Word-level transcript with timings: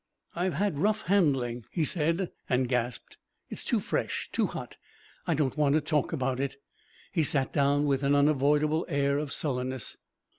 "I've 0.35 0.55
had 0.55 0.79
rough 0.79 1.03
handling," 1.03 1.65
he 1.69 1.83
said, 1.83 2.31
and 2.49 2.67
gasped. 2.67 3.17
"It's 3.51 3.63
too 3.63 3.79
fresh 3.79 4.29
too 4.31 4.47
hot. 4.47 4.77
I 5.27 5.35
don't 5.35 5.55
want 5.57 5.75
to 5.75 5.81
talk 5.81 6.11
about 6.11 6.39
it." 6.39 6.55
He 7.11 7.21
sat 7.21 7.53
down 7.53 7.85
with 7.85 8.01
an 8.01 8.15
unavoidable 8.15 8.83
air 8.89 9.19
of 9.19 9.31
sullenness. 9.31 9.97